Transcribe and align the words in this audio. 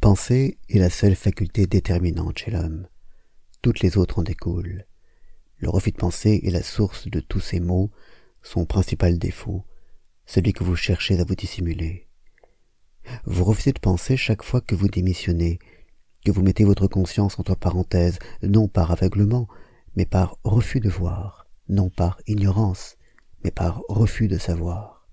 Penser 0.00 0.56
est 0.70 0.78
la 0.78 0.88
seule 0.88 1.14
faculté 1.14 1.66
déterminante 1.66 2.38
chez 2.38 2.50
l'homme. 2.50 2.86
Toutes 3.60 3.80
les 3.80 3.98
autres 3.98 4.18
en 4.18 4.22
découlent. 4.22 4.86
Le 5.58 5.68
refus 5.68 5.90
de 5.90 5.98
penser 5.98 6.40
est 6.42 6.50
la 6.50 6.62
source 6.62 7.06
de 7.06 7.20
tous 7.20 7.40
ces 7.40 7.60
maux, 7.60 7.90
son 8.42 8.64
principal 8.64 9.18
défaut, 9.18 9.62
celui 10.24 10.54
que 10.54 10.64
vous 10.64 10.74
cherchez 10.74 11.20
à 11.20 11.24
vous 11.24 11.34
dissimuler. 11.34 12.08
Vous 13.26 13.44
refusez 13.44 13.72
de 13.72 13.78
penser 13.78 14.16
chaque 14.16 14.42
fois 14.42 14.62
que 14.62 14.74
vous 14.74 14.88
démissionnez, 14.88 15.58
que 16.24 16.30
vous 16.30 16.42
mettez 16.42 16.64
votre 16.64 16.86
conscience 16.86 17.38
entre 17.38 17.54
parenthèses, 17.54 18.18
non 18.42 18.68
par 18.68 18.92
aveuglement, 18.92 19.48
mais 19.96 20.06
par 20.06 20.38
refus 20.44 20.80
de 20.80 20.88
voir, 20.88 21.46
non 21.68 21.90
par 21.90 22.18
ignorance, 22.26 22.96
mais 23.44 23.50
par 23.50 23.82
refus 23.90 24.28
de 24.28 24.38
savoir. 24.38 25.06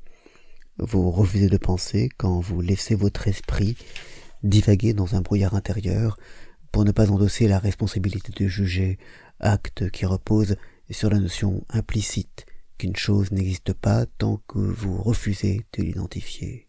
Vous 0.78 1.12
refusez 1.12 1.50
de 1.50 1.58
penser 1.58 2.08
quand 2.18 2.40
vous 2.40 2.62
laissez 2.62 2.96
votre 2.96 3.28
esprit 3.28 3.76
divaguer 4.44 4.94
dans 4.94 5.16
un 5.16 5.22
brouillard 5.22 5.56
intérieur 5.56 6.18
pour 6.72 6.86
ne 6.86 6.92
pas 6.92 7.12
endosser 7.12 7.48
la 7.48 7.60
responsabilité 7.60 8.32
de 8.32 8.48
juger, 8.48 8.98
acte 9.40 9.90
qui 9.90 10.06
repose 10.06 10.56
sur 10.90 11.10
la 11.10 11.20
notion 11.20 11.66
implicite 11.70 12.46
qu'une 12.78 12.96
chose 12.96 13.32
n'existe 13.32 13.74
pas 13.74 14.06
tant 14.06 14.38
que 14.48 14.60
vous 14.60 15.02
refusez 15.02 15.66
de 15.74 15.84
l'identifier. 15.84 16.68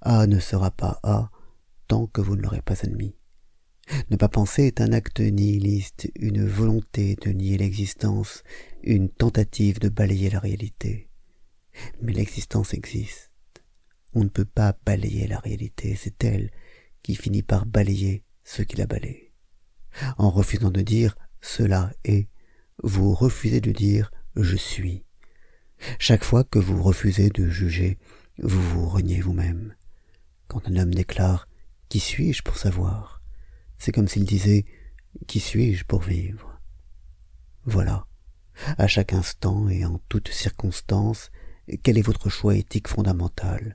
A 0.00 0.26
ne 0.26 0.38
sera 0.38 0.70
pas 0.70 1.00
A 1.02 1.30
tant 1.88 2.06
que 2.06 2.20
vous 2.20 2.36
ne 2.36 2.42
l'aurez 2.42 2.62
pas 2.62 2.84
admis. 2.84 3.16
Ne 4.10 4.16
pas 4.16 4.28
penser 4.28 4.64
est 4.64 4.80
un 4.80 4.92
acte 4.92 5.20
nihiliste, 5.20 6.10
une 6.14 6.46
volonté 6.46 7.16
de 7.16 7.30
nier 7.30 7.58
l'existence, 7.58 8.44
une 8.82 9.08
tentative 9.08 9.80
de 9.80 9.88
balayer 9.88 10.30
la 10.30 10.38
réalité. 10.38 11.08
Mais 12.00 12.12
l'existence 12.12 12.74
existe. 12.74 13.31
On 14.14 14.24
ne 14.24 14.28
peut 14.28 14.44
pas 14.44 14.76
balayer 14.84 15.26
la 15.26 15.38
réalité, 15.38 15.96
c'est 15.96 16.22
elle 16.24 16.50
qui 17.02 17.14
finit 17.14 17.42
par 17.42 17.66
balayer 17.66 18.24
ce 18.44 18.62
qui 18.62 18.76
la 18.76 18.86
balaye. 18.86 19.32
En 20.18 20.30
refusant 20.30 20.70
de 20.70 20.82
dire 20.82 21.16
cela 21.40 21.92
est, 22.04 22.28
vous 22.82 23.14
refusez 23.14 23.60
de 23.60 23.72
dire 23.72 24.10
je 24.36 24.56
suis. 24.56 25.04
Chaque 25.98 26.24
fois 26.24 26.44
que 26.44 26.58
vous 26.58 26.82
refusez 26.82 27.28
de 27.30 27.48
juger, 27.48 27.98
vous 28.38 28.62
vous 28.62 28.88
reniez 28.88 29.20
vous-même. 29.20 29.74
Quand 30.46 30.68
un 30.68 30.76
homme 30.76 30.94
déclare 30.94 31.48
Qui 31.88 32.00
suis-je 32.00 32.42
pour 32.42 32.56
savoir? 32.56 33.22
C'est 33.78 33.92
comme 33.92 34.08
s'il 34.08 34.24
disait 34.24 34.64
Qui 35.26 35.40
suis-je 35.40 35.84
pour 35.84 36.02
vivre? 36.02 36.60
Voilà. 37.64 38.06
À 38.78 38.86
chaque 38.86 39.12
instant 39.12 39.68
et 39.68 39.84
en 39.84 39.98
toute 40.08 40.28
circonstance, 40.28 41.30
quel 41.82 41.98
est 41.98 42.02
votre 42.02 42.28
choix 42.28 42.56
éthique 42.56 42.88
fondamental? 42.88 43.74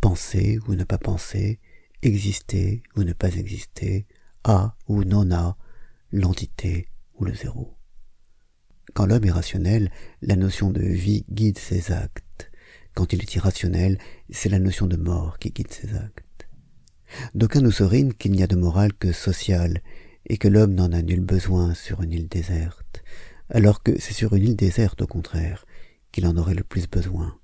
Penser 0.00 0.58
ou 0.66 0.74
ne 0.74 0.84
pas 0.84 0.98
penser, 0.98 1.60
exister 2.02 2.82
ou 2.96 3.02
ne 3.02 3.12
pas 3.12 3.34
exister, 3.34 4.06
a 4.44 4.76
ou 4.88 5.04
non 5.04 5.30
a, 5.30 5.56
l'entité 6.12 6.88
ou 7.14 7.24
le 7.24 7.34
zéro. 7.34 7.76
Quand 8.94 9.06
l'homme 9.06 9.24
est 9.24 9.30
rationnel, 9.30 9.90
la 10.22 10.36
notion 10.36 10.70
de 10.70 10.82
vie 10.82 11.24
guide 11.30 11.58
ses 11.58 11.92
actes. 11.92 12.50
Quand 12.94 13.12
il 13.12 13.22
est 13.22 13.34
irrationnel, 13.34 13.98
c'est 14.30 14.48
la 14.48 14.58
notion 14.58 14.86
de 14.86 14.96
mort 14.96 15.38
qui 15.38 15.50
guide 15.50 15.72
ses 15.72 15.94
actes. 15.94 16.48
D'aucuns 17.34 17.60
nous 17.60 17.70
soulignent 17.70 18.12
qu'il 18.12 18.32
n'y 18.32 18.42
a 18.42 18.48
de 18.48 18.56
morale 18.56 18.92
que 18.92 19.12
sociale, 19.12 19.80
et 20.26 20.36
que 20.36 20.48
l'homme 20.48 20.74
n'en 20.74 20.92
a 20.92 21.02
nul 21.02 21.20
besoin 21.20 21.74
sur 21.74 22.02
une 22.02 22.12
île 22.12 22.28
déserte, 22.28 23.02
alors 23.48 23.82
que 23.82 23.98
c'est 23.98 24.14
sur 24.14 24.34
une 24.34 24.44
île 24.44 24.56
déserte, 24.56 25.02
au 25.02 25.06
contraire, 25.06 25.66
qu'il 26.12 26.26
en 26.26 26.36
aurait 26.36 26.54
le 26.54 26.62
plus 26.62 26.88
besoin. 26.88 27.39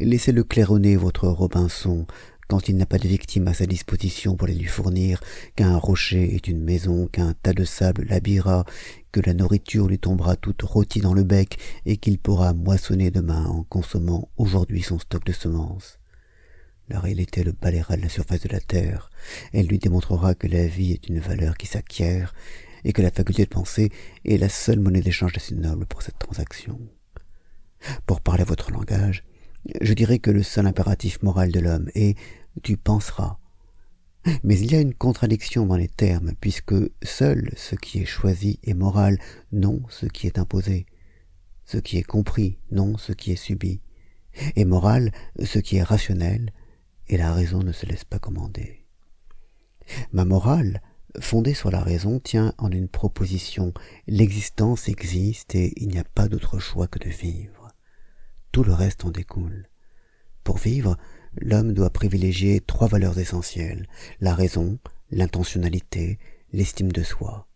Laissez-le 0.00 0.44
claironner 0.44 0.96
votre 0.96 1.28
Robinson, 1.28 2.06
quand 2.48 2.68
il 2.68 2.76
n'a 2.76 2.86
pas 2.86 2.98
de 2.98 3.06
victime 3.06 3.46
à 3.48 3.54
sa 3.54 3.64
disposition 3.64 4.36
pour 4.36 4.48
les 4.48 4.54
lui 4.54 4.66
fournir, 4.66 5.20
qu'un 5.56 5.76
rocher 5.76 6.34
est 6.34 6.48
une 6.48 6.62
maison, 6.62 7.06
qu'un 7.06 7.32
tas 7.32 7.52
de 7.52 7.64
sable 7.64 8.04
l'habillera, 8.08 8.64
que 9.12 9.20
la 9.20 9.34
nourriture 9.34 9.86
lui 9.86 9.98
tombera 9.98 10.36
toute 10.36 10.62
rôtie 10.62 11.00
dans 11.00 11.14
le 11.14 11.22
bec, 11.22 11.58
et 11.86 11.96
qu'il 11.96 12.18
pourra 12.18 12.52
moissonner 12.52 13.10
demain 13.10 13.46
en 13.46 13.62
consommant 13.62 14.28
aujourd'hui 14.36 14.82
son 14.82 14.98
stock 14.98 15.24
de 15.24 15.32
semences. 15.32 16.00
La 16.88 16.98
réalité 16.98 17.44
le 17.44 17.52
balayera 17.52 17.96
de 17.96 18.02
la 18.02 18.08
surface 18.08 18.40
de 18.40 18.48
la 18.48 18.60
terre. 18.60 19.10
Elle 19.52 19.68
lui 19.68 19.78
démontrera 19.78 20.34
que 20.34 20.48
la 20.48 20.66
vie 20.66 20.90
est 20.90 21.08
une 21.08 21.20
valeur 21.20 21.56
qui 21.56 21.66
s'acquiert 21.66 22.34
et 22.82 22.92
que 22.92 23.00
la 23.00 23.12
faculté 23.12 23.44
de 23.44 23.48
penser 23.48 23.90
est 24.24 24.38
la 24.38 24.48
seule 24.48 24.80
monnaie 24.80 25.02
d'échange 25.02 25.36
assez 25.36 25.54
noble 25.54 25.86
pour 25.86 26.02
cette 26.02 26.18
transaction. 26.18 26.80
Pour 28.06 28.20
parler 28.20 28.42
votre 28.42 28.72
langage, 28.72 29.22
je 29.80 29.92
dirais 29.92 30.18
que 30.18 30.30
le 30.30 30.42
seul 30.42 30.66
impératif 30.66 31.22
moral 31.22 31.52
de 31.52 31.60
l'homme 31.60 31.90
est 31.94 32.16
tu 32.62 32.76
penseras. 32.76 33.38
Mais 34.44 34.58
il 34.58 34.70
y 34.70 34.76
a 34.76 34.80
une 34.80 34.94
contradiction 34.94 35.66
dans 35.66 35.76
les 35.76 35.88
termes, 35.88 36.32
puisque 36.40 36.74
seul 37.02 37.50
ce 37.56 37.74
qui 37.74 38.00
est 38.00 38.06
choisi 38.06 38.58
est 38.64 38.74
moral, 38.74 39.18
non 39.52 39.82
ce 39.88 40.06
qui 40.06 40.26
est 40.26 40.38
imposé, 40.38 40.86
ce 41.64 41.78
qui 41.78 41.96
est 41.96 42.02
compris, 42.02 42.58
non 42.70 42.98
ce 42.98 43.12
qui 43.12 43.32
est 43.32 43.36
subi, 43.36 43.80
et 44.56 44.64
moral 44.64 45.12
ce 45.42 45.58
qui 45.58 45.76
est 45.76 45.82
rationnel, 45.82 46.52
et 47.08 47.16
la 47.16 47.32
raison 47.32 47.62
ne 47.62 47.72
se 47.72 47.86
laisse 47.86 48.04
pas 48.04 48.18
commander. 48.18 48.84
Ma 50.12 50.24
morale, 50.24 50.82
fondée 51.18 51.54
sur 51.54 51.70
la 51.70 51.80
raison, 51.80 52.20
tient 52.20 52.54
en 52.58 52.70
une 52.70 52.88
proposition. 52.88 53.72
L'existence 54.06 54.88
existe 54.88 55.54
et 55.54 55.72
il 55.82 55.88
n'y 55.88 55.98
a 55.98 56.04
pas 56.04 56.28
d'autre 56.28 56.58
choix 56.58 56.86
que 56.86 57.00
de 57.00 57.08
vivre. 57.08 57.59
Tout 58.52 58.64
le 58.64 58.72
reste 58.72 59.04
en 59.04 59.10
découle. 59.10 59.68
Pour 60.42 60.58
vivre, 60.58 60.96
l'homme 61.36 61.72
doit 61.72 61.90
privilégier 61.90 62.60
trois 62.60 62.88
valeurs 62.88 63.18
essentielles, 63.18 63.86
la 64.20 64.34
raison, 64.34 64.78
l'intentionnalité, 65.12 66.18
l'estime 66.52 66.90
de 66.90 67.02
soi. 67.04 67.46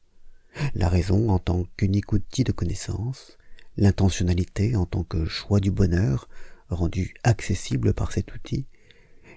La 0.74 0.88
raison 0.88 1.30
en 1.30 1.40
tant 1.40 1.64
qu'unique 1.76 2.12
outil 2.12 2.44
de 2.44 2.52
connaissance, 2.52 3.38
l'intentionnalité 3.76 4.76
en 4.76 4.86
tant 4.86 5.02
que 5.02 5.24
choix 5.24 5.58
du 5.58 5.72
bonheur, 5.72 6.28
rendu 6.68 7.14
accessible 7.24 7.92
par 7.92 8.12
cet 8.12 8.32
outil, 8.32 8.66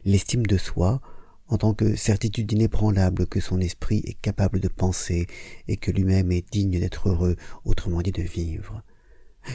l'estime 0.06 0.46
de 0.46 0.58
soi 0.58 1.02
en 1.48 1.58
tant 1.58 1.74
que 1.74 1.96
certitude 1.96 2.52
inébranlable 2.52 3.26
que 3.26 3.40
son 3.40 3.60
esprit 3.62 4.04
est 4.06 4.20
capable 4.22 4.60
de 4.60 4.68
penser 4.68 5.26
et 5.68 5.78
que 5.78 5.92
lui-même 5.92 6.32
est 6.32 6.48
digne 6.52 6.80
d'être 6.80 7.10
heureux, 7.10 7.36
autrement 7.66 8.02
dit 8.02 8.12
de 8.12 8.22
vivre. 8.22 8.84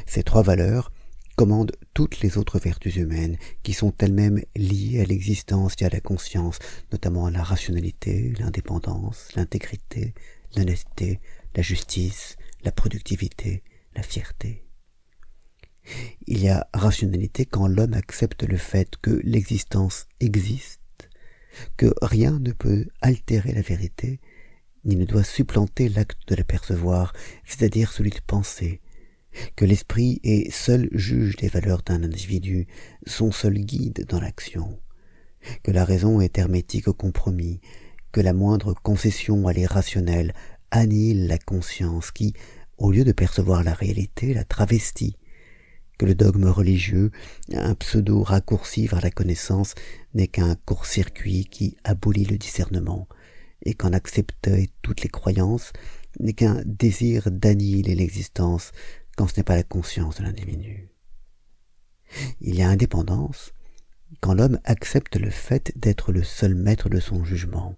Ces 0.06 0.22
trois 0.22 0.42
valeurs 0.42 0.90
commandent 1.36 1.72
toutes 1.94 2.20
les 2.20 2.38
autres 2.38 2.58
vertus 2.58 2.96
humaines 2.96 3.36
qui 3.62 3.72
sont 3.72 3.92
elles-mêmes 3.98 4.42
liées 4.56 5.00
à 5.00 5.04
l'existence 5.04 5.74
et 5.80 5.84
à 5.84 5.88
la 5.88 6.00
conscience, 6.00 6.58
notamment 6.90 7.26
à 7.26 7.30
la 7.30 7.42
rationalité, 7.42 8.32
l'indépendance, 8.38 9.28
l'intégrité, 9.34 10.14
l'honnêteté, 10.56 11.20
la 11.54 11.62
justice, 11.62 12.36
la 12.64 12.72
productivité, 12.72 13.62
la 13.94 14.02
fierté. 14.02 14.64
Il 16.26 16.38
y 16.38 16.48
a 16.48 16.68
rationalité 16.72 17.44
quand 17.44 17.66
l'homme 17.66 17.94
accepte 17.94 18.44
le 18.44 18.56
fait 18.56 18.96
que 19.02 19.20
l'existence 19.24 20.06
existe, 20.20 20.80
que 21.76 21.92
rien 22.02 22.38
ne 22.38 22.52
peut 22.52 22.86
altérer 23.00 23.52
la 23.52 23.62
vérité, 23.62 24.20
ni 24.84 24.96
ne 24.96 25.04
doit 25.04 25.24
supplanter 25.24 25.88
l'acte 25.88 26.28
de 26.28 26.34
la 26.34 26.44
percevoir, 26.44 27.12
c'est-à-dire 27.44 27.92
celui 27.92 28.10
de 28.10 28.20
penser, 28.26 28.80
que 29.56 29.64
l'esprit 29.64 30.20
est 30.24 30.50
seul 30.50 30.88
juge 30.92 31.36
des 31.36 31.48
valeurs 31.48 31.82
d'un 31.82 32.02
individu, 32.02 32.66
son 33.06 33.32
seul 33.32 33.58
guide 33.58 34.06
dans 34.08 34.20
l'action, 34.20 34.78
que 35.62 35.70
la 35.70 35.84
raison 35.84 36.20
est 36.20 36.38
hermétique 36.38 36.88
au 36.88 36.94
compromis, 36.94 37.60
que 38.12 38.20
la 38.20 38.32
moindre 38.32 38.74
concession 38.74 39.46
à 39.46 39.52
l'irrationnel 39.52 40.34
annihile 40.70 41.26
la 41.26 41.38
conscience 41.38 42.10
qui, 42.10 42.34
au 42.78 42.90
lieu 42.90 43.04
de 43.04 43.12
percevoir 43.12 43.64
la 43.64 43.74
réalité, 43.74 44.34
la 44.34 44.44
travestit, 44.44 45.16
que 45.98 46.06
le 46.06 46.14
dogme 46.14 46.48
religieux, 46.48 47.10
un 47.52 47.74
pseudo 47.74 48.22
raccourci 48.22 48.86
vers 48.86 49.00
la 49.00 49.10
connaissance, 49.10 49.74
n'est 50.14 50.26
qu'un 50.26 50.56
court-circuit 50.66 51.44
qui 51.44 51.76
abolit 51.84 52.24
le 52.24 52.38
discernement, 52.38 53.08
et 53.64 53.74
qu'en 53.74 53.92
accepter 53.92 54.70
toutes 54.82 55.02
les 55.02 55.08
croyances 55.08 55.72
n'est 56.18 56.32
qu'un 56.32 56.62
désir 56.64 57.30
d'annihiler 57.30 57.94
l'existence 57.94 58.72
quand 59.16 59.28
ce 59.28 59.38
n'est 59.38 59.44
pas 59.44 59.56
la 59.56 59.62
conscience 59.62 60.16
de 60.16 60.24
l'individu. 60.24 60.88
Il 62.40 62.54
y 62.54 62.62
a 62.62 62.68
indépendance 62.68 63.52
quand 64.20 64.34
l'homme 64.34 64.60
accepte 64.64 65.16
le 65.16 65.30
fait 65.30 65.72
d'être 65.76 66.12
le 66.12 66.22
seul 66.22 66.54
maître 66.54 66.88
de 66.88 67.00
son 67.00 67.24
jugement, 67.24 67.76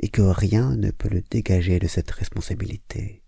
et 0.00 0.08
que 0.08 0.22
rien 0.22 0.76
ne 0.76 0.90
peut 0.90 1.08
le 1.08 1.22
dégager 1.22 1.78
de 1.78 1.86
cette 1.86 2.10
responsabilité, 2.10 3.22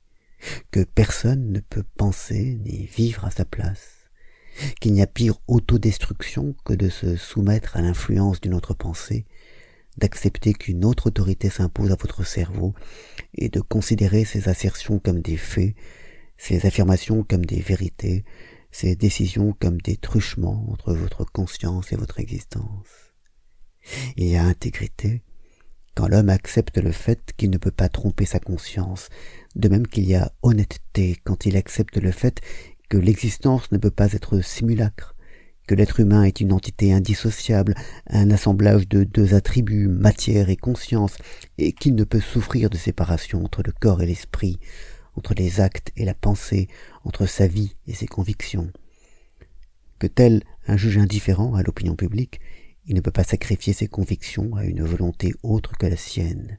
que 0.70 0.84
personne 0.84 1.52
ne 1.52 1.60
peut 1.60 1.84
penser 1.96 2.58
ni 2.64 2.86
vivre 2.86 3.24
à 3.24 3.30
sa 3.30 3.44
place, 3.44 4.08
qu'il 4.80 4.92
n'y 4.92 5.02
a 5.02 5.06
pire 5.06 5.38
autodestruction 5.46 6.54
que 6.64 6.74
de 6.74 6.88
se 6.88 7.16
soumettre 7.16 7.76
à 7.76 7.82
l'influence 7.82 8.40
d'une 8.40 8.54
autre 8.54 8.74
pensée, 8.74 9.26
d'accepter 9.96 10.52
qu'une 10.52 10.84
autre 10.84 11.06
autorité 11.06 11.50
s'impose 11.50 11.92
à 11.92 11.96
votre 11.96 12.24
cerveau, 12.24 12.74
et 13.34 13.48
de 13.48 13.60
considérer 13.60 14.24
ces 14.24 14.48
assertions 14.48 14.98
comme 14.98 15.20
des 15.20 15.36
faits, 15.36 15.74
ces 16.36 16.66
affirmations 16.66 17.24
comme 17.24 17.44
des 17.44 17.60
vérités, 17.60 18.24
ces 18.70 18.96
décisions 18.96 19.54
comme 19.60 19.80
des 19.80 19.96
truchements 19.96 20.66
entre 20.70 20.94
votre 20.94 21.24
conscience 21.24 21.92
et 21.92 21.96
votre 21.96 22.20
existence. 22.20 22.88
Il 24.16 24.26
y 24.26 24.36
a 24.36 24.44
intégrité 24.44 25.22
quand 25.94 26.08
l'homme 26.08 26.28
accepte 26.28 26.78
le 26.78 26.90
fait 26.90 27.32
qu'il 27.36 27.50
ne 27.50 27.58
peut 27.58 27.70
pas 27.70 27.88
tromper 27.88 28.24
sa 28.24 28.40
conscience, 28.40 29.08
de 29.54 29.68
même 29.68 29.86
qu'il 29.86 30.04
y 30.04 30.14
a 30.14 30.32
honnêteté 30.42 31.16
quand 31.22 31.46
il 31.46 31.56
accepte 31.56 31.96
le 31.98 32.10
fait 32.10 32.40
que 32.88 32.96
l'existence 32.96 33.70
ne 33.70 33.78
peut 33.78 33.90
pas 33.90 34.12
être 34.12 34.40
simulacre, 34.40 35.14
que 35.66 35.74
l'être 35.74 36.00
humain 36.00 36.24
est 36.24 36.40
une 36.40 36.52
entité 36.52 36.92
indissociable, 36.92 37.74
un 38.08 38.30
assemblage 38.30 38.88
de 38.88 39.04
deux 39.04 39.34
attributs, 39.34 39.88
matière 39.88 40.50
et 40.50 40.56
conscience, 40.56 41.16
et 41.58 41.72
qu'il 41.72 41.94
ne 41.94 42.04
peut 42.04 42.20
souffrir 42.20 42.70
de 42.70 42.76
séparation 42.76 43.44
entre 43.44 43.62
le 43.62 43.72
corps 43.72 44.02
et 44.02 44.06
l'esprit, 44.06 44.58
entre 45.16 45.34
les 45.34 45.60
actes 45.60 45.92
et 45.96 46.04
la 46.04 46.14
pensée, 46.14 46.68
entre 47.04 47.26
sa 47.26 47.46
vie 47.46 47.76
et 47.86 47.94
ses 47.94 48.06
convictions. 48.06 48.70
Que 49.98 50.06
tel 50.06 50.42
un 50.66 50.76
juge 50.76 50.98
indifférent 50.98 51.54
à 51.54 51.62
l'opinion 51.62 51.96
publique, 51.96 52.40
il 52.86 52.94
ne 52.94 53.00
peut 53.00 53.10
pas 53.10 53.24
sacrifier 53.24 53.72
ses 53.72 53.86
convictions 53.86 54.54
à 54.56 54.64
une 54.64 54.82
volonté 54.82 55.34
autre 55.42 55.76
que 55.78 55.86
la 55.86 55.96
sienne, 55.96 56.58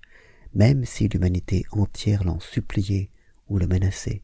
même 0.54 0.86
si 0.86 1.08
l'humanité 1.08 1.66
entière 1.72 2.24
l'en 2.24 2.40
suppliait 2.40 3.10
ou 3.48 3.60
le 3.60 3.68
menaçait. 3.68 4.24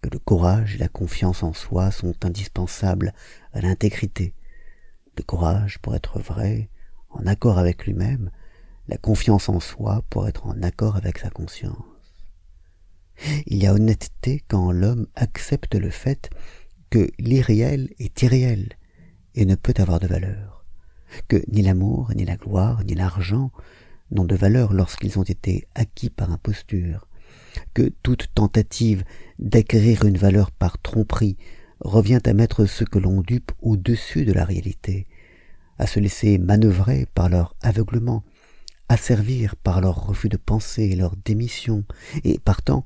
Que 0.00 0.10
le 0.10 0.18
courage 0.18 0.76
et 0.76 0.78
la 0.78 0.88
confiance 0.88 1.42
en 1.42 1.52
soi 1.52 1.90
sont 1.90 2.14
indispensables 2.24 3.12
à 3.52 3.60
l'intégrité. 3.60 4.34
Le 5.16 5.22
courage 5.22 5.78
pour 5.78 5.94
être 5.94 6.18
vrai, 6.18 6.68
en 7.10 7.26
accord 7.26 7.58
avec 7.58 7.86
lui-même, 7.86 8.30
la 8.88 8.96
confiance 8.96 9.48
en 9.48 9.60
soi 9.60 10.04
pour 10.10 10.28
être 10.28 10.46
en 10.46 10.62
accord 10.62 10.96
avec 10.96 11.18
sa 11.18 11.30
conscience. 11.30 11.91
Il 13.46 13.62
y 13.62 13.66
a 13.66 13.74
honnêteté 13.74 14.42
quand 14.48 14.72
l'homme 14.72 15.06
accepte 15.14 15.74
le 15.74 15.90
fait 15.90 16.30
que 16.90 17.10
l'irréel 17.18 17.90
est 17.98 18.22
irréel 18.22 18.70
et 19.34 19.44
ne 19.44 19.54
peut 19.54 19.74
avoir 19.78 20.00
de 20.00 20.06
valeur, 20.06 20.64
que 21.28 21.42
ni 21.48 21.62
l'amour, 21.62 22.12
ni 22.14 22.24
la 22.24 22.36
gloire, 22.36 22.84
ni 22.84 22.94
l'argent 22.94 23.50
n'ont 24.10 24.24
de 24.24 24.36
valeur 24.36 24.72
lorsqu'ils 24.72 25.18
ont 25.18 25.22
été 25.22 25.66
acquis 25.74 26.10
par 26.10 26.30
imposture, 26.30 27.08
que 27.74 27.92
toute 28.02 28.28
tentative 28.34 29.04
d'acquérir 29.38 30.04
une 30.04 30.18
valeur 30.18 30.50
par 30.50 30.78
tromperie 30.78 31.36
revient 31.80 32.20
à 32.26 32.34
mettre 32.34 32.66
ce 32.66 32.84
que 32.84 32.98
l'on 32.98 33.22
dupe 33.22 33.52
au-dessus 33.60 34.24
de 34.24 34.32
la 34.32 34.44
réalité, 34.44 35.06
à 35.78 35.86
se 35.86 35.98
laisser 35.98 36.38
manœuvrer 36.38 37.06
par 37.14 37.28
leur 37.28 37.56
aveuglement, 37.62 38.22
à 38.88 38.96
servir 38.96 39.56
par 39.56 39.80
leur 39.80 40.06
refus 40.06 40.28
de 40.28 40.36
penser 40.36 40.84
et 40.84 40.96
leur 40.96 41.16
démission, 41.16 41.84
et 42.24 42.38
partant 42.38 42.84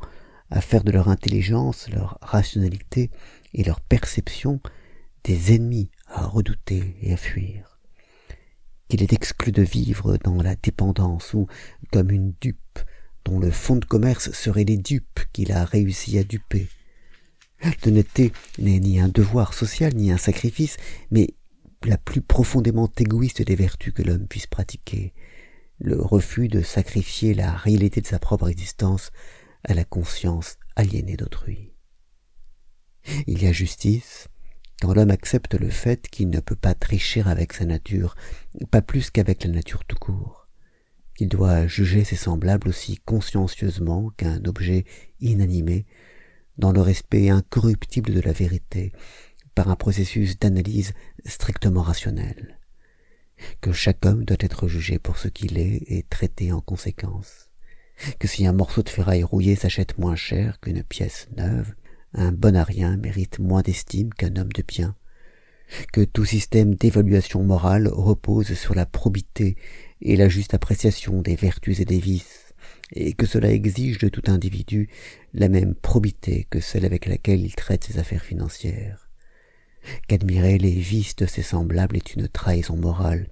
à 0.50 0.60
faire 0.60 0.84
de 0.84 0.93
leur 0.93 1.08
intelligence, 1.08 1.88
leur 1.90 2.19
rationalité 2.22 3.10
et 3.54 3.64
leur 3.64 3.81
perception 3.81 4.60
des 5.25 5.54
ennemis 5.54 5.90
à 6.06 6.26
redouter 6.26 6.96
et 7.02 7.12
à 7.12 7.16
fuir. 7.16 7.81
Qu'il 8.88 9.02
est 9.02 9.12
exclu 9.12 9.50
de 9.50 9.62
vivre 9.62 10.16
dans 10.19 10.40
la 10.40 10.54
dépendance 10.54 11.34
ou 11.34 11.48
comme 11.93 12.10
une 12.10 12.34
dupe 12.40 12.78
dont 13.25 13.40
le 13.40 13.50
fonds 13.50 13.76
de 13.76 13.84
commerce 13.84 14.31
serait 14.31 14.64
les 14.64 14.76
dupes 14.76 15.20
qu'il 15.32 15.50
a 15.50 15.64
réussi 15.64 16.16
à 16.19 16.22
duper. 16.25 16.69
L'honnêteté 17.84 18.32
n'est 18.58 18.78
ni 18.78 19.00
un 19.00 19.08
devoir 19.08 19.54
social 19.54 19.94
ni 19.94 20.12
un 20.12 20.19
sacrifice, 20.19 20.76
mais 21.10 21.34
la 21.84 21.98
plus 21.98 22.20
profondément 22.20 22.90
égoïste 22.96 23.43
des 23.43 23.56
vertus 23.56 23.93
que 23.93 24.02
l'homme 24.02 24.28
puisse 24.28 24.46
pratiquer, 24.46 25.12
le 25.78 26.00
refus 26.00 26.48
de 26.48 26.62
sacrifier 26.62 27.34
la 27.34 27.52
réalité 27.52 28.00
de 28.00 28.06
sa 28.06 28.19
propre 28.19 28.48
existence 28.48 29.10
à 29.67 29.75
la 29.75 29.85
conscience 29.85 30.57
aliénée 30.77 31.17
d'autrui. 31.17 31.73
Il 33.27 33.43
y 33.43 33.47
a 33.47 33.53
justice 33.53 34.29
quand 34.81 34.93
l'homme 34.95 35.11
accepte 35.11 35.55
le 35.55 35.71
fait 35.71 36.09
qu'il 36.09 36.29
ne 36.29 36.41
peut 36.41 36.57
pas 36.57 36.75
tricher 36.75 37.23
avec 37.23 37.53
sa 37.53 37.65
nature, 37.65 38.15
pas 38.71 38.83
plus 38.83 39.11
qu'avec 39.11 39.45
la 39.45 39.51
nature 39.51 39.85
tout 39.85 39.97
court, 39.97 40.49
qu'il 41.15 41.29
doit 41.29 41.67
juger 41.67 42.05
ses 42.05 42.17
semblables 42.17 42.69
aussi 42.69 42.99
consciencieusement 42.99 44.11
qu'un 44.17 44.45
objet 44.45 44.85
inanimé, 45.21 45.87
dans 46.59 46.73
le 46.73 46.81
respect 46.81 47.31
incorruptible 47.31 48.13
de 48.13 48.21
la 48.21 48.33
vérité, 48.33 48.93
par 49.55 49.69
un 49.71 49.77
processus 49.77 50.39
d'analyse 50.39 50.93
strictement 51.25 51.83
rationnel, 51.83 52.59
que 53.63 53.73
chaque 53.73 54.05
homme 54.05 54.25
doit 54.25 54.37
être 54.41 54.69
jugé 54.69 54.99
pour 54.99 55.17
ce 55.17 55.29
qu'il 55.29 55.59
est 55.59 55.83
et 55.87 56.03
traité 56.03 56.53
en 56.53 56.61
conséquence 56.61 57.45
que 58.19 58.28
si 58.28 58.46
un 58.46 58.52
morceau 58.52 58.82
de 58.82 58.88
ferraille 58.88 59.22
rouillé 59.22 59.56
s'achète 59.56 59.98
moins 59.98 60.16
cher 60.16 60.60
qu'une 60.60 60.82
pièce 60.82 61.28
neuve, 61.37 61.75
un 62.12 62.32
bon 62.32 62.56
à 62.56 62.66
mérite 62.96 63.38
moins 63.38 63.62
d'estime 63.62 64.12
qu'un 64.12 64.37
homme 64.37 64.52
de 64.52 64.62
bien, 64.62 64.96
que 65.93 66.04
tout 66.04 66.25
système 66.25 66.75
d'évaluation 66.75 67.43
morale 67.43 67.88
repose 67.88 68.54
sur 68.54 68.75
la 68.75 68.87
probité 68.87 69.56
et 70.00 70.16
la 70.16 70.28
juste 70.28 70.54
appréciation 70.54 71.22
des 71.22 71.37
vertus 71.37 71.81
et 71.81 71.84
des 71.84 71.98
vices, 71.98 72.54
et 72.93 73.12
que 73.12 73.26
cela 73.26 73.50
exige 73.50 73.98
de 73.98 74.08
tout 74.08 74.22
individu 74.31 74.88
la 75.34 75.48
même 75.48 75.75
probité 75.75 76.46
que 76.50 76.60
celle 76.60 76.84
avec 76.84 77.06
laquelle 77.06 77.40
il 77.40 77.54
traite 77.54 77.84
ses 77.84 77.98
affaires 77.98 78.25
financières, 78.25 79.10
qu'admirer 80.08 80.58
les 80.58 80.70
vices 80.70 81.16
de 81.16 81.26
ses 81.26 81.43
semblables 81.43 81.96
est 81.96 82.14
une 82.14 82.28
trahison 82.28 82.76
morale, 82.76 83.28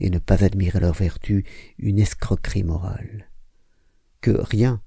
et 0.00 0.10
ne 0.10 0.18
pas 0.18 0.44
admirer 0.44 0.80
leurs 0.80 0.94
vertus 0.94 1.44
une 1.78 1.98
escroquerie 1.98 2.64
morale 2.64 3.30
que 4.26 4.32
rien 4.32 4.82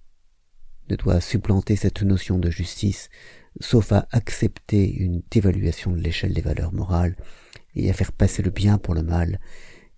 ne 0.89 0.97
doit 0.97 1.21
supplanter 1.21 1.77
cette 1.77 2.01
notion 2.01 2.39
de 2.39 2.49
justice, 2.49 3.07
sauf 3.61 3.93
à 3.93 4.05
accepter 4.11 4.91
une 4.91 5.23
dévaluation 5.31 5.93
de 5.93 6.01
l'échelle 6.01 6.33
des 6.33 6.41
valeurs 6.41 6.73
morales 6.73 7.15
et 7.73 7.89
à 7.89 7.93
faire 7.93 8.11
passer 8.11 8.43
le 8.43 8.49
bien 8.49 8.77
pour 8.77 8.95
le 8.95 9.01
mal, 9.01 9.39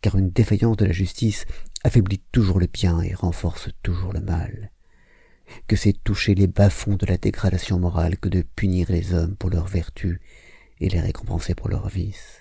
car 0.02 0.16
une 0.16 0.30
défaillance 0.30 0.78
de 0.78 0.86
la 0.86 0.92
justice 0.92 1.48
affaiblit 1.84 2.22
toujours 2.32 2.60
le 2.60 2.68
bien 2.68 3.02
et 3.02 3.16
renforce 3.16 3.70
toujours 3.82 4.14
le 4.14 4.22
mal. 4.22 4.72
Que 5.66 5.76
c'est 5.76 6.04
toucher 6.04 6.36
les 6.36 6.46
bas-fonds 6.46 6.98
de 6.98 7.08
la 7.08 7.18
dégradation 7.18 7.80
morale 7.80 8.20
que 8.20 8.30
de 8.30 8.44
punir 8.44 8.92
les 8.92 9.16
hommes 9.16 9.36
pour 9.36 9.50
leurs 9.50 9.68
vertus 9.68 10.20
et 10.80 10.88
les 10.88 11.00
récompenser 11.00 11.56
pour 11.56 11.68
leurs 11.68 11.90
vices. 11.90 12.41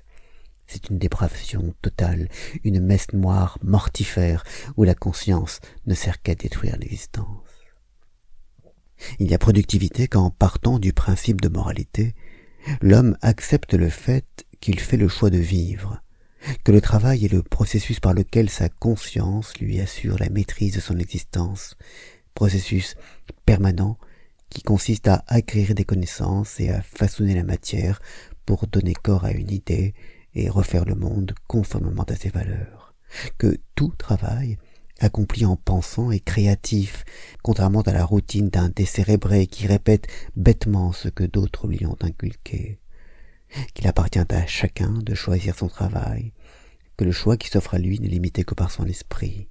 C'est 0.72 0.88
une 0.88 0.99
dépravation 0.99 1.75
totale, 1.82 2.28
une 2.62 2.78
messe 2.78 3.12
noire 3.12 3.58
mortifère 3.61 4.44
où 4.76 4.84
la 4.84 4.94
conscience 4.94 5.58
ne 5.87 5.94
sert 5.94 6.22
qu'à 6.22 6.37
détruire 6.37 6.76
l'existence. 6.78 7.26
Il 9.19 9.28
y 9.28 9.34
a 9.34 9.38
productivité 9.38 10.06
quand, 10.06 10.31
partant 10.31 10.78
du 10.78 10.93
principe 10.93 11.40
de 11.40 11.49
moralité, 11.49 12.14
l'homme 12.82 13.17
accepte 13.20 13.75
le 13.75 13.88
fait 13.88 14.46
qu'il 14.61 14.78
fait 14.78 14.96
le 14.96 15.08
choix 15.08 15.31
de 15.31 15.38
vivre, 15.38 16.02
que 16.62 16.70
le 16.70 16.81
travail 16.81 17.25
est 17.25 17.32
le 17.32 17.43
processus 17.43 17.99
par 17.99 18.14
lequel 18.14 18.49
sa 18.49 18.69
conscience 18.69 19.58
lui 19.58 19.81
assure 19.81 20.19
la 20.20 20.28
maîtrise 20.28 20.76
de 20.76 20.81
son 20.81 20.99
existence, 20.99 21.76
processus 22.35 22.94
permanent 23.44 23.99
qui 24.50 24.62
consiste 24.62 25.09
à 25.09 25.25
acquérir 25.26 25.75
des 25.75 25.85
connaissances 25.85 26.61
et 26.61 26.71
à 26.71 26.80
façonner 26.80 27.35
la 27.35 27.44
matière 27.44 28.00
pour 28.47 28.68
donner 28.68 28.94
corps 28.94 29.25
à 29.25 29.33
une 29.33 29.50
idée, 29.50 29.94
et 30.34 30.49
refaire 30.49 30.84
le 30.84 30.94
monde 30.94 31.32
conformément 31.46 32.04
à 32.04 32.14
ses 32.14 32.28
valeurs, 32.28 32.94
que 33.38 33.58
tout 33.75 33.92
travail, 33.99 34.58
accompli 35.00 35.44
en 35.44 35.56
pensant, 35.56 36.10
est 36.10 36.20
créatif, 36.20 37.04
contrairement 37.42 37.82
à 37.82 37.92
la 37.92 38.04
routine 38.04 38.49
d'un 38.49 38.68
décérébré 38.68 39.46
qui 39.46 39.66
répète 39.66 40.06
bêtement 40.37 40.92
ce 40.92 41.08
que 41.08 41.25
d'autres 41.25 41.66
lui 41.66 41.87
ont 41.87 41.96
inculqué, 42.02 42.78
qu'il 43.75 43.87
appartient 43.87 44.18
à 44.18 44.46
chacun 44.46 44.92
de 44.92 45.14
choisir 45.14 45.56
son 45.56 45.68
travail, 45.68 46.32
que 46.96 47.04
le 47.04 47.12
choix 47.12 47.37
qui 47.37 47.49
s'offre 47.49 47.75
à 47.75 47.78
lui 47.78 47.99
n'est 47.99 48.08
limité 48.08 48.44
que 48.44 48.54
par 48.54 48.70
son 48.70 48.84
esprit. 48.84 49.49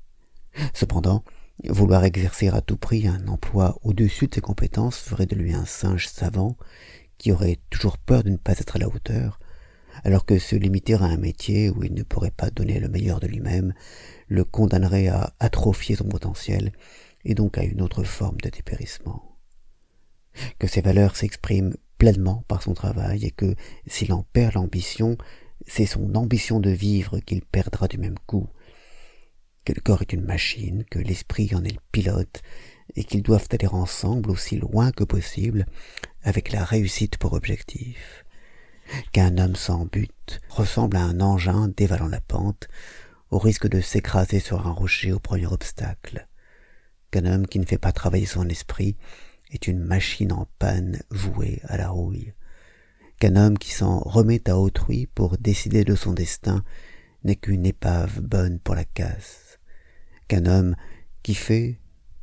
Cependant, 0.74 1.24
vouloir 1.68 2.04
exercer 2.06 2.48
à 2.48 2.62
tout 2.62 2.78
prix 2.78 3.08
un 3.08 3.28
emploi 3.28 3.78
au-dessus 3.84 4.28
de 4.28 4.36
ses 4.36 4.42
compétences 4.42 4.98
ferait 4.98 5.26
de 5.26 5.36
lui 5.36 5.54
un 5.54 5.66
singe 5.66 6.08
savant 6.08 6.56
qui 7.18 7.32
aurait 7.32 7.60
toujours 7.70 7.98
peur 7.98 8.24
de 8.24 8.30
ne 8.30 8.38
pas 8.38 8.54
être 8.54 8.78
à 8.78 8.80
la 8.80 8.88
hauteur, 8.88 9.40
alors 10.04 10.26
que 10.26 10.40
se 10.40 10.56
limiter 10.56 10.94
à 10.94 11.04
un 11.04 11.18
métier 11.18 11.70
où 11.70 11.84
il 11.84 11.94
ne 11.94 12.04
pourrait 12.04 12.32
pas 12.32 12.50
donner 12.50 12.80
le 12.80 12.90
meilleur 12.90 13.20
de 13.20 13.28
lui-même 13.28 13.74
le 14.28 14.44
condamnerait 14.44 15.08
à 15.08 15.34
atrophier 15.40 15.96
son 15.96 16.06
potentiel 16.06 16.72
et 17.26 17.36
donc 17.36 17.58
à 17.58 17.64
une 17.64 17.82
autre 17.82 18.04
forme 18.04 18.40
de 18.42 18.50
dépérissement. 18.50 19.38
Que 20.58 20.68
ses 20.68 20.82
valeurs 20.82 21.16
s'expriment 21.16 21.76
pleinement 21.98 22.44
par 22.48 22.64
son 22.64 22.74
travail 22.74 23.26
et 23.26 23.32
que 23.32 23.56
s'il 23.88 24.14
en 24.14 24.24
perd 24.24 24.54
l'ambition, 24.54 25.18
c'est 25.68 25.86
son 25.86 26.16
ambition 26.16 26.60
de 26.60 26.70
vivre 26.70 27.20
qu'il 27.20 27.42
perdra 27.42 27.88
du 27.88 27.98
même 27.98 28.18
coup. 28.26 28.48
Que 29.66 29.74
le 29.74 29.82
corps 29.82 30.02
est 30.02 30.14
une 30.14 30.24
machine, 30.24 30.86
que 30.90 31.00
l'esprit 31.00 31.54
en 31.54 31.64
est 31.64 31.74
le 31.74 31.82
pilote, 31.92 32.42
et 32.96 33.04
qu'ils 33.04 33.22
doivent 33.22 33.48
aller 33.52 33.68
ensemble 33.68 34.32
aussi 34.32 34.58
loin 34.58 34.92
que 34.92 35.04
possible 35.04 35.66
avec 36.24 36.52
la 36.52 36.64
réussite 36.64 37.18
pour 37.18 37.34
objectif 37.34 38.26
qu'un 39.12 39.38
homme 39.38 39.56
sans 39.56 39.86
but 39.86 40.40
ressemble 40.50 40.98
à 40.98 41.04
un 41.04 41.20
engin 41.22 41.70
dévalant 41.76 42.08
la 42.08 42.22
pente, 42.22 42.68
au 43.32 43.38
risque 43.38 43.68
de 43.68 43.82
s'écraser 43.82 44.40
sur 44.40 44.68
un 44.68 44.72
rocher 44.72 45.12
au 45.12 45.20
premier 45.20 45.48
obstacle, 45.48 46.28
qu'un 47.12 47.26
homme 47.26 47.48
qui 47.48 47.60
ne 47.60 47.66
fait 47.66 47.78
pas 47.78 47.92
travailler 47.92 48.26
son 48.26 48.48
esprit 48.50 48.98
est 49.52 49.68
une 49.68 49.80
machine 49.80 50.32
en 50.32 50.48
panne 50.60 51.02
vouée 51.10 51.62
à 51.66 51.78
la 51.78 51.90
rouille, 51.90 52.34
qu'un 53.20 53.36
homme 53.36 53.58
qui 53.58 53.72
s'en 53.72 54.00
remet 54.00 54.50
à 54.50 54.58
autrui 54.58 55.08
pour 55.08 55.38
décider 55.38 55.84
de 55.84 55.96
son 55.96 56.14
destin 56.14 56.64
n'est 57.24 57.36
qu'une 57.36 57.66
épave 57.66 58.22
bonne 58.22 58.60
pour 58.60 58.76
la 58.76 58.86
casse, 58.86 59.60
qu'un 60.28 60.46
homme 60.46 60.76
qui 61.24 61.36
fait 61.36 61.80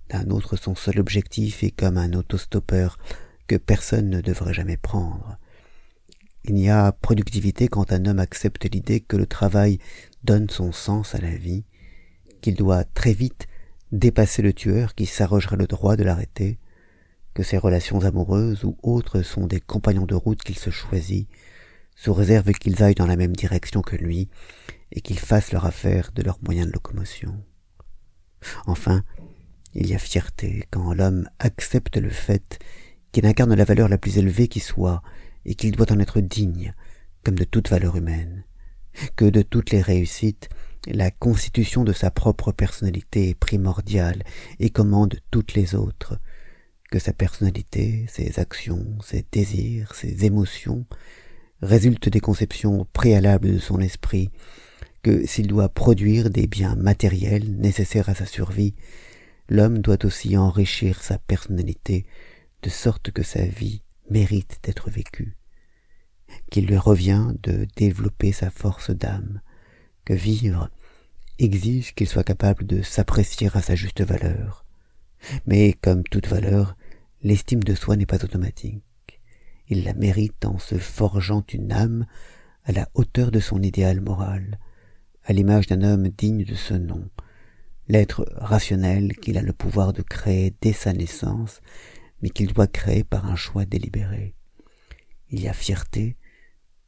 d'un 0.08 0.30
autre 0.30 0.56
son 0.56 0.74
seul 0.74 1.00
objectif 1.00 1.62
est 1.62 1.70
comme 1.70 1.98
un 1.98 2.12
autostoppeur 2.12 2.98
que 3.46 3.56
personne 3.56 4.08
ne 4.08 4.20
devrait 4.20 4.54
jamais 4.54 4.76
prendre. 4.76 5.38
Il 6.48 6.54
n'y 6.54 6.70
a 6.70 6.92
productivité 6.92 7.66
quand 7.66 7.92
un 7.92 8.06
homme 8.06 8.20
accepte 8.20 8.72
l'idée 8.72 9.00
que 9.00 9.16
le 9.16 9.26
travail 9.26 9.78
donne 10.22 10.48
son 10.48 10.70
sens 10.70 11.14
à 11.16 11.18
la 11.18 11.34
vie, 11.34 11.64
qu'il 12.40 12.54
doit 12.54 12.84
très 12.84 13.12
vite 13.12 13.48
dépasser 13.90 14.42
le 14.42 14.52
tueur 14.52 14.94
qui 14.94 15.06
s'arrogerait 15.06 15.56
le 15.56 15.66
droit 15.66 15.96
de 15.96 16.04
l'arrêter, 16.04 16.58
que 17.34 17.42
ses 17.42 17.58
relations 17.58 18.04
amoureuses 18.04 18.64
ou 18.64 18.76
autres 18.82 19.22
sont 19.22 19.46
des 19.46 19.60
compagnons 19.60 20.06
de 20.06 20.14
route 20.14 20.42
qu'il 20.42 20.58
se 20.58 20.70
choisit, 20.70 21.28
sous 21.96 22.14
réserve 22.14 22.52
qu'ils 22.52 22.82
aillent 22.82 22.94
dans 22.94 23.06
la 23.06 23.16
même 23.16 23.34
direction 23.34 23.82
que 23.82 23.96
lui, 23.96 24.28
et 24.92 25.00
qu'ils 25.00 25.18
fassent 25.18 25.52
leur 25.52 25.66
affaire 25.66 26.12
de 26.14 26.22
leurs 26.22 26.38
moyens 26.42 26.68
de 26.68 26.72
locomotion. 26.72 27.42
Enfin, 28.66 29.02
il 29.74 29.88
y 29.88 29.94
a 29.94 29.98
fierté 29.98 30.64
quand 30.70 30.94
l'homme 30.94 31.28
accepte 31.40 31.96
le 31.96 32.10
fait 32.10 32.60
qu'il 33.10 33.26
incarne 33.26 33.54
la 33.54 33.64
valeur 33.64 33.88
la 33.88 33.98
plus 33.98 34.18
élevée 34.18 34.46
qui 34.46 34.60
soit, 34.60 35.02
et 35.46 35.54
qu'il 35.54 35.72
doit 35.72 35.90
en 35.92 36.00
être 36.00 36.20
digne, 36.20 36.74
comme 37.24 37.36
de 37.36 37.44
toute 37.44 37.70
valeur 37.70 37.96
humaine, 37.96 38.44
que 39.14 39.24
de 39.24 39.42
toutes 39.42 39.70
les 39.70 39.80
réussites, 39.80 40.48
la 40.86 41.10
constitution 41.10 41.84
de 41.84 41.92
sa 41.92 42.10
propre 42.10 42.52
personnalité 42.52 43.30
est 43.30 43.34
primordiale 43.34 44.22
et 44.60 44.70
commande 44.70 45.18
toutes 45.30 45.54
les 45.54 45.74
autres, 45.74 46.18
que 46.90 46.98
sa 46.98 47.12
personnalité, 47.12 48.06
ses 48.08 48.38
actions, 48.38 48.86
ses 49.02 49.24
désirs, 49.32 49.94
ses 49.94 50.24
émotions 50.24 50.84
résultent 51.62 52.08
des 52.08 52.20
conceptions 52.20 52.86
préalables 52.92 53.54
de 53.54 53.58
son 53.58 53.80
esprit, 53.80 54.30
que 55.02 55.26
s'il 55.26 55.46
doit 55.46 55.68
produire 55.68 56.30
des 56.30 56.46
biens 56.46 56.76
matériels 56.76 57.56
nécessaires 57.56 58.08
à 58.08 58.14
sa 58.14 58.26
survie, 58.26 58.74
l'homme 59.48 59.78
doit 59.78 60.04
aussi 60.04 60.36
enrichir 60.36 61.02
sa 61.02 61.18
personnalité 61.18 62.04
de 62.62 62.68
sorte 62.68 63.10
que 63.10 63.22
sa 63.22 63.44
vie 63.44 63.82
mérite 64.10 64.58
d'être 64.62 64.90
vécue, 64.90 65.36
qu'il 66.50 66.66
lui 66.66 66.76
revient 66.76 67.32
de 67.42 67.66
développer 67.76 68.32
sa 68.32 68.50
force 68.50 68.90
d'âme, 68.90 69.40
que 70.04 70.14
vivre 70.14 70.70
exige 71.38 71.94
qu'il 71.94 72.08
soit 72.08 72.24
capable 72.24 72.66
de 72.66 72.82
s'apprécier 72.82 73.50
à 73.54 73.62
sa 73.62 73.74
juste 73.74 74.02
valeur. 74.02 74.64
Mais 75.46 75.72
comme 75.72 76.02
toute 76.04 76.28
valeur, 76.28 76.76
l'estime 77.22 77.62
de 77.62 77.74
soi 77.74 77.96
n'est 77.96 78.06
pas 78.06 78.24
automatique. 78.24 78.82
Il 79.68 79.84
la 79.84 79.94
mérite 79.94 80.44
en 80.44 80.58
se 80.58 80.78
forgeant 80.78 81.44
une 81.52 81.72
âme 81.72 82.06
à 82.64 82.72
la 82.72 82.88
hauteur 82.94 83.30
de 83.30 83.40
son 83.40 83.62
idéal 83.62 84.00
moral, 84.00 84.58
à 85.24 85.32
l'image 85.32 85.66
d'un 85.66 85.82
homme 85.82 86.08
digne 86.08 86.44
de 86.44 86.54
ce 86.54 86.74
nom, 86.74 87.08
l'être 87.88 88.26
rationnel 88.36 89.16
qu'il 89.16 89.38
a 89.38 89.42
le 89.42 89.52
pouvoir 89.52 89.92
de 89.92 90.02
créer 90.02 90.54
dès 90.60 90.72
sa 90.72 90.92
naissance, 90.92 91.60
mais 92.22 92.30
qu'il 92.30 92.52
doit 92.52 92.66
créer 92.66 93.04
par 93.04 93.26
un 93.26 93.36
choix 93.36 93.64
délibéré. 93.64 94.34
Il 95.30 95.40
y 95.40 95.48
a 95.48 95.52
fierté 95.52 96.16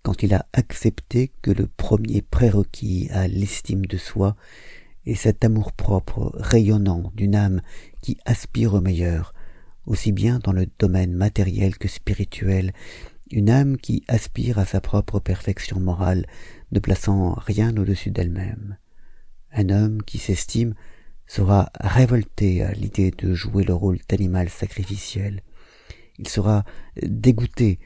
quand 0.03 0.23
il 0.23 0.33
a 0.33 0.47
accepté 0.53 1.33
que 1.43 1.51
le 1.51 1.67
premier 1.67 2.23
prérequis 2.23 3.09
à 3.11 3.29
l'estime 3.29 3.85
de 3.87 3.99
soi 3.99 4.37
est 5.07 5.15
cet 5.15 5.45
amour-propre 5.45 6.33
rayonnant 6.35 7.13
d'une 7.15 7.35
âme 7.35 7.61
qui 8.01 8.19
aspire 8.25 8.75
au 8.75 8.81
meilleur, 8.81 9.35
aussi 9.87 10.13
bien 10.13 10.39
dans 10.39 10.53
le 10.53 10.67
domaine 10.79 11.13
matériel 11.13 11.77
que 11.79 11.89
spirituel, 11.89 12.73
une 13.31 13.51
âme 13.51 13.77
qui 13.77 14.05
aspire 14.09 14.59
à 14.59 14.65
sa 14.65 14.81
propre 14.81 15.21
perfection 15.21 15.81
morale, 15.81 16.27
ne 16.73 16.79
plaçant 16.79 17.35
rien 17.35 17.77
au-dessus 17.77 18.11
d'elle-même. 18.11 18.77
Un 19.53 19.71
homme 19.71 20.03
qui 20.03 20.19
s'estime 20.19 20.75
sera 21.29 21.71
révolté 21.79 22.63
à 22.63 22.73
l'idée 22.73 23.13
de 23.13 23.35
jouer 23.35 23.63
le 23.63 23.75
rôle 23.75 23.99
d'animal 24.09 24.49
sacrificiel. 24.49 25.43
Il 26.19 26.27
sera 26.27 26.65
dégoûté 27.03 27.79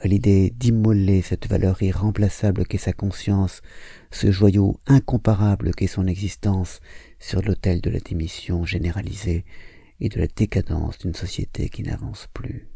à 0.00 0.06
l'idée 0.06 0.50
d'immoler 0.50 1.22
cette 1.22 1.48
valeur 1.48 1.82
irremplaçable 1.82 2.66
qu'est 2.66 2.78
sa 2.78 2.92
conscience, 2.92 3.62
ce 4.10 4.30
joyau 4.30 4.78
incomparable 4.86 5.74
qu'est 5.74 5.86
son 5.86 6.06
existence 6.06 6.80
sur 7.18 7.42
l'autel 7.42 7.80
de 7.80 7.90
la 7.90 8.00
démission 8.00 8.64
généralisée 8.64 9.44
et 10.00 10.08
de 10.08 10.20
la 10.20 10.26
décadence 10.26 10.98
d'une 10.98 11.14
société 11.14 11.68
qui 11.68 11.82
n'avance 11.82 12.28
plus. 12.32 12.68